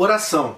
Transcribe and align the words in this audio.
Oração. 0.00 0.54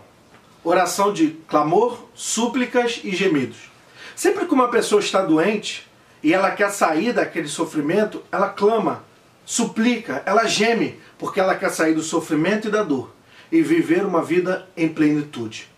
Oração 0.62 1.14
de 1.14 1.28
clamor, 1.48 1.98
súplicas 2.14 3.00
e 3.02 3.16
gemidos. 3.16 3.70
Sempre 4.14 4.44
que 4.44 4.52
uma 4.52 4.68
pessoa 4.68 5.00
está 5.00 5.22
doente 5.22 5.88
e 6.22 6.34
ela 6.34 6.50
quer 6.50 6.70
sair 6.70 7.14
daquele 7.14 7.48
sofrimento, 7.48 8.22
ela 8.30 8.50
clama, 8.50 9.02
suplica, 9.46 10.22
ela 10.26 10.46
geme, 10.46 11.00
porque 11.18 11.40
ela 11.40 11.54
quer 11.54 11.70
sair 11.70 11.94
do 11.94 12.02
sofrimento 12.02 12.68
e 12.68 12.70
da 12.70 12.82
dor 12.82 13.14
e 13.50 13.62
viver 13.62 14.04
uma 14.04 14.20
vida 14.20 14.68
em 14.76 14.90
plenitude. 14.90 15.70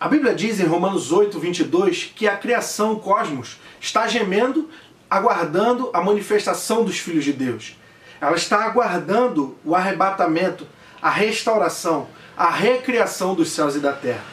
A 0.00 0.08
Bíblia 0.08 0.34
diz 0.34 0.58
em 0.58 0.64
Romanos 0.64 1.12
8, 1.12 1.38
22 1.38 2.14
que 2.16 2.26
a 2.26 2.38
criação, 2.38 2.94
o 2.94 3.00
cosmos, 3.00 3.58
está 3.78 4.08
gemendo, 4.08 4.66
aguardando 5.10 5.90
a 5.92 6.00
manifestação 6.00 6.86
dos 6.86 6.98
filhos 6.98 7.24
de 7.26 7.34
Deus. 7.34 7.76
Ela 8.18 8.36
está 8.36 8.64
aguardando 8.64 9.58
o 9.62 9.74
arrebatamento, 9.74 10.66
a 11.00 11.10
restauração, 11.10 12.08
a 12.36 12.50
recriação 12.50 13.34
dos 13.34 13.50
céus 13.50 13.74
e 13.74 13.80
da 13.80 13.92
terra. 13.92 14.24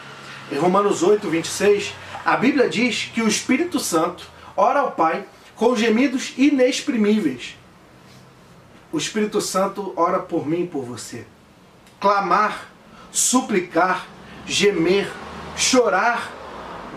Em 0.51 0.57
Romanos 0.57 1.01
8, 1.03 1.29
26, 1.29 1.93
a 2.23 2.35
Bíblia 2.37 2.69
diz 2.69 3.09
que 3.13 3.21
o 3.21 3.27
Espírito 3.27 3.79
Santo 3.79 4.25
ora 4.55 4.79
ao 4.79 4.91
Pai 4.91 5.25
com 5.55 5.75
gemidos 5.75 6.33
inexprimíveis. 6.37 7.57
O 8.91 8.97
Espírito 8.97 9.41
Santo 9.41 9.93
ora 9.95 10.19
por 10.19 10.47
mim 10.47 10.63
e 10.63 10.67
por 10.67 10.83
você. 10.83 11.25
Clamar, 11.99 12.69
suplicar, 13.11 14.05
gemer, 14.45 15.11
chorar, 15.57 16.31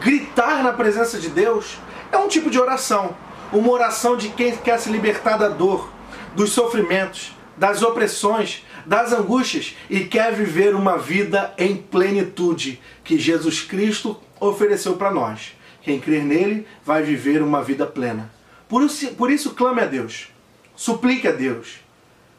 gritar 0.00 0.62
na 0.62 0.72
presença 0.72 1.18
de 1.18 1.28
Deus 1.28 1.78
é 2.12 2.18
um 2.18 2.28
tipo 2.28 2.50
de 2.50 2.58
oração. 2.58 3.16
Uma 3.52 3.70
oração 3.70 4.16
de 4.16 4.28
quem 4.28 4.56
quer 4.56 4.78
se 4.78 4.90
libertar 4.90 5.38
da 5.38 5.48
dor, 5.48 5.90
dos 6.34 6.52
sofrimentos, 6.52 7.32
das 7.58 7.82
opressões, 7.82 8.64
das 8.86 9.12
angústias 9.12 9.76
e 9.90 10.04
quer 10.04 10.32
viver 10.32 10.74
uma 10.74 10.96
vida 10.96 11.52
em 11.58 11.76
plenitude 11.76 12.80
que 13.02 13.18
Jesus 13.18 13.60
Cristo 13.60 14.18
ofereceu 14.38 14.96
para 14.96 15.10
nós. 15.10 15.56
Quem 15.82 15.98
crer 15.98 16.22
nele 16.22 16.66
vai 16.84 17.02
viver 17.02 17.42
uma 17.42 17.62
vida 17.62 17.84
plena. 17.84 18.30
Por 18.68 18.82
isso, 18.82 19.08
por 19.14 19.30
isso 19.30 19.54
clame 19.54 19.80
a 19.80 19.86
Deus, 19.86 20.28
suplique 20.76 21.26
a 21.26 21.32
Deus, 21.32 21.80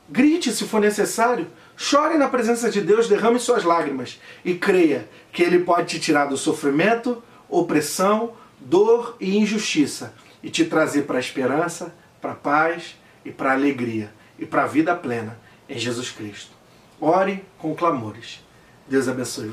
grite 0.08 0.54
se 0.54 0.64
for 0.66 0.80
necessário, 0.80 1.48
chore 1.76 2.18
na 2.18 2.30
presença 2.30 2.70
de 2.70 2.82
Deus, 2.82 3.10
derrame 3.10 3.40
suas 3.40 3.64
lágrimas 3.64 4.20
e 4.46 4.54
creia 4.54 5.10
que 5.34 5.44
Ele 5.44 5.60
pode 5.60 5.88
te 5.88 6.00
tirar 6.00 6.26
do 6.26 6.38
sofrimento, 6.38 7.22
opressão, 7.50 8.34
dor 8.60 9.18
e 9.20 9.38
injustiça 9.38 10.14
e 10.42 10.50
te 10.50 10.64
trazer 10.66 11.04
para 11.04 11.18
a 11.18 11.22
esperança, 11.22 11.94
para 12.22 12.32
a 12.32 12.36
paz 12.36 12.96
e 13.26 13.32
para 13.32 13.50
a 13.50 13.54
alegria 13.54 14.19
e 14.40 14.46
para 14.46 14.64
a 14.64 14.68
vida 14.68 14.96
plena 14.96 15.38
em 15.68 15.78
Jesus 15.78 16.12
Cristo. 16.12 16.52
Ore 17.00 17.46
com 17.58 17.76
clamores. 17.76 18.44
Deus 18.88 19.08
abençoe. 19.08 19.48